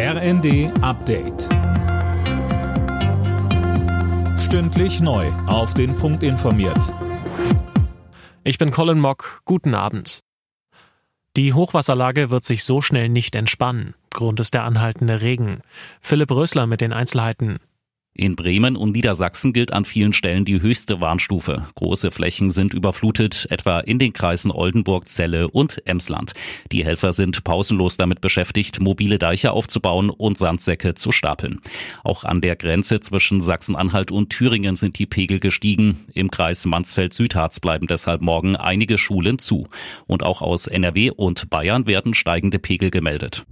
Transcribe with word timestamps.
RND 0.00 0.70
Update. 0.80 1.48
Stündlich 4.38 5.00
neu. 5.00 5.26
Auf 5.48 5.74
den 5.74 5.96
Punkt 5.96 6.22
informiert. 6.22 6.94
Ich 8.44 8.58
bin 8.58 8.70
Colin 8.70 9.00
Mock. 9.00 9.42
Guten 9.44 9.74
Abend. 9.74 10.20
Die 11.36 11.52
Hochwasserlage 11.52 12.30
wird 12.30 12.44
sich 12.44 12.62
so 12.62 12.80
schnell 12.80 13.08
nicht 13.08 13.34
entspannen. 13.34 13.96
Grund 14.10 14.38
ist 14.38 14.54
der 14.54 14.62
anhaltende 14.62 15.20
Regen. 15.20 15.62
Philipp 16.00 16.30
Rösler 16.30 16.68
mit 16.68 16.80
den 16.80 16.92
Einzelheiten. 16.92 17.58
In 18.20 18.34
Bremen 18.34 18.74
und 18.74 18.96
Niedersachsen 18.96 19.52
gilt 19.52 19.72
an 19.72 19.84
vielen 19.84 20.12
Stellen 20.12 20.44
die 20.44 20.60
höchste 20.60 21.00
Warnstufe. 21.00 21.68
Große 21.76 22.10
Flächen 22.10 22.50
sind 22.50 22.74
überflutet, 22.74 23.46
etwa 23.48 23.78
in 23.78 24.00
den 24.00 24.12
Kreisen 24.12 24.50
Oldenburg, 24.50 25.06
Celle 25.06 25.46
und 25.46 25.86
Emsland. 25.86 26.32
Die 26.72 26.84
Helfer 26.84 27.12
sind 27.12 27.44
pausenlos 27.44 27.96
damit 27.96 28.20
beschäftigt, 28.20 28.80
mobile 28.80 29.20
Deiche 29.20 29.52
aufzubauen 29.52 30.10
und 30.10 30.36
Sandsäcke 30.36 30.94
zu 30.94 31.12
stapeln. 31.12 31.60
Auch 32.02 32.24
an 32.24 32.40
der 32.40 32.56
Grenze 32.56 32.98
zwischen 32.98 33.40
Sachsen-Anhalt 33.40 34.10
und 34.10 34.30
Thüringen 34.30 34.74
sind 34.74 34.98
die 34.98 35.06
Pegel 35.06 35.38
gestiegen. 35.38 36.04
Im 36.12 36.32
Kreis 36.32 36.66
Mansfeld-Südharz 36.66 37.60
bleiben 37.60 37.86
deshalb 37.86 38.20
morgen 38.20 38.56
einige 38.56 38.98
Schulen 38.98 39.38
zu. 39.38 39.68
Und 40.08 40.24
auch 40.24 40.42
aus 40.42 40.66
NRW 40.66 41.12
und 41.12 41.50
Bayern 41.50 41.86
werden 41.86 42.14
steigende 42.14 42.58
Pegel 42.58 42.90
gemeldet. 42.90 43.46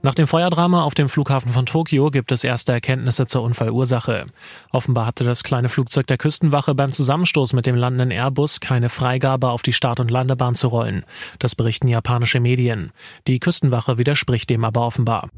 Nach 0.00 0.14
dem 0.14 0.28
Feuerdrama 0.28 0.84
auf 0.84 0.94
dem 0.94 1.08
Flughafen 1.08 1.52
von 1.52 1.66
Tokio 1.66 2.10
gibt 2.10 2.30
es 2.30 2.44
erste 2.44 2.72
Erkenntnisse 2.72 3.26
zur 3.26 3.42
Unfallursache. 3.42 4.26
Offenbar 4.70 5.06
hatte 5.06 5.24
das 5.24 5.42
kleine 5.42 5.68
Flugzeug 5.68 6.06
der 6.06 6.18
Küstenwache 6.18 6.74
beim 6.74 6.92
Zusammenstoß 6.92 7.52
mit 7.52 7.66
dem 7.66 7.74
landenden 7.74 8.12
Airbus 8.12 8.60
keine 8.60 8.90
Freigabe 8.90 9.50
auf 9.50 9.62
die 9.62 9.72
Start- 9.72 9.98
und 9.98 10.10
Landebahn 10.10 10.54
zu 10.54 10.68
rollen. 10.68 11.04
Das 11.40 11.56
berichten 11.56 11.88
japanische 11.88 12.38
Medien. 12.38 12.92
Die 13.26 13.40
Küstenwache 13.40 13.98
widerspricht 13.98 14.50
dem 14.50 14.64
aber 14.64 14.86
offenbar. 14.86 15.30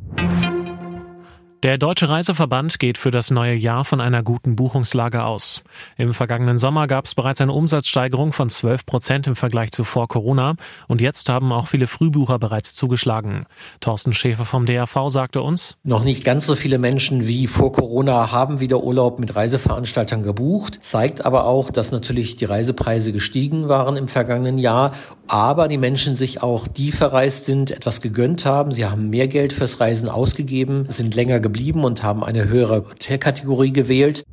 Der 1.63 1.77
Deutsche 1.77 2.09
Reiseverband 2.09 2.79
geht 2.79 2.97
für 2.97 3.11
das 3.11 3.31
neue 3.31 3.53
Jahr 3.53 3.85
von 3.85 4.01
einer 4.01 4.23
guten 4.23 4.57
Buchungslage 4.57 5.25
aus. 5.25 5.63
Im 5.99 6.15
vergangenen 6.15 6.57
Sommer 6.57 6.87
gab 6.87 7.05
es 7.05 7.15
bereits 7.15 7.43
eine 7.43 7.53
Umsatzsteigerung 7.53 8.33
von 8.33 8.49
12 8.49 8.87
Prozent 8.87 9.27
im 9.27 9.37
Vergleich 9.37 9.71
zu 9.71 9.85
vor 9.85 10.09
Corona 10.09 10.55
und 10.89 11.03
jetzt 11.03 11.29
haben 11.29 11.53
auch 11.53 11.69
viele 11.69 11.87
Frühbucher 11.87 12.39
bereits 12.39 12.75
zugeschlagen. 12.75 13.45
Thorsten 13.81 14.15
Schäfer 14.15 14.47
vom 14.47 14.65
DRV 14.65 15.11
sagte 15.11 15.43
uns, 15.43 15.77
noch 15.83 16.03
nicht 16.03 16.25
ganz 16.25 16.47
so 16.47 16.55
viele 16.55 16.79
Menschen 16.79 17.27
wie 17.27 17.47
vor 17.47 17.73
Corona 17.73 18.33
haben 18.33 18.61
wieder 18.61 18.83
Urlaub 18.83 19.19
mit 19.19 19.37
Reiseveranstaltern 19.37 20.23
gebucht, 20.23 20.79
zeigt 20.81 21.27
aber 21.27 21.45
auch, 21.45 21.71
dass 21.71 21.93
natürlich 21.93 22.37
die 22.37 22.47
Reisepreise 22.47 23.13
gestiegen 23.13 23.69
waren 23.69 23.99
im 23.99 24.09
vergangenen 24.09 24.57
Jahr, 24.57 24.93
aber 25.31 25.69
die 25.69 25.79
Menschen 25.79 26.17
sich 26.17 26.43
auch, 26.43 26.67
die 26.67 26.91
verreist 26.91 27.45
sind, 27.45 27.71
etwas 27.71 28.01
gegönnt 28.01 28.45
haben. 28.45 28.73
Sie 28.73 28.85
haben 28.85 29.11
mehr 29.11 29.29
Geld 29.29 29.53
fürs 29.53 29.79
Reisen 29.79 30.09
ausgegeben, 30.09 30.87
sind 30.89 31.15
länger 31.15 31.39
geblieben 31.39 31.85
und 31.85 32.03
haben 32.03 32.25
eine 32.25 32.49
höhere 32.49 32.85
Hotelkategorie 32.89 33.73
gewählt. 33.73 34.25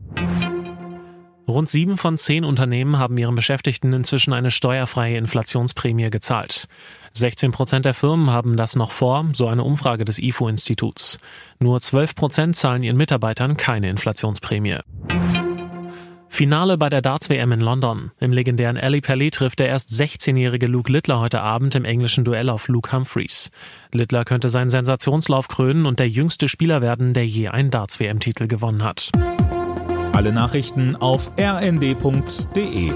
Rund 1.47 1.69
sieben 1.69 1.97
von 1.97 2.17
zehn 2.17 2.43
Unternehmen 2.43 2.97
haben 2.97 3.17
ihren 3.17 3.35
Beschäftigten 3.35 3.93
inzwischen 3.93 4.33
eine 4.33 4.51
steuerfreie 4.51 5.17
Inflationsprämie 5.17 6.09
gezahlt. 6.09 6.67
16 7.13 7.51
Prozent 7.51 7.85
der 7.85 7.93
Firmen 7.93 8.31
haben 8.31 8.57
das 8.57 8.75
noch 8.75 8.91
vor, 8.91 9.25
so 9.33 9.47
eine 9.47 9.63
Umfrage 9.63 10.03
des 10.03 10.19
IFO-Instituts. 10.19 11.19
Nur 11.59 11.79
12 11.79 12.15
Prozent 12.15 12.55
zahlen 12.55 12.83
ihren 12.83 12.97
Mitarbeitern 12.97 13.55
keine 13.55 13.89
Inflationsprämie. 13.89 14.79
Finale 16.37 16.77
bei 16.77 16.87
der 16.89 17.01
Darts-WM 17.01 17.51
in 17.51 17.61
London. 17.61 18.11
Im 18.19 18.31
legendären 18.31 18.77
Ali 18.77 19.01
Pelli 19.01 19.31
trifft 19.31 19.57
der 19.57 19.69
erst 19.69 19.89
16-jährige 19.89 20.67
Luke 20.67 20.91
Littler 20.91 21.19
heute 21.19 21.41
Abend 21.41 21.73
im 21.73 21.83
englischen 21.83 22.25
Duell 22.25 22.49
auf 22.49 22.67
Luke 22.67 22.95
Humphreys. 22.95 23.49
Littler 23.91 24.23
könnte 24.23 24.49
seinen 24.49 24.69
Sensationslauf 24.69 25.47
krönen 25.47 25.87
und 25.87 25.97
der 25.97 26.07
jüngste 26.07 26.47
Spieler 26.47 26.79
werden, 26.79 27.15
der 27.15 27.25
je 27.25 27.47
einen 27.47 27.71
Darts-WM-Titel 27.71 28.45
gewonnen 28.45 28.83
hat. 28.83 29.09
Alle 30.13 30.31
Nachrichten 30.31 30.95
auf 30.95 31.31
rnd.de 31.39 32.91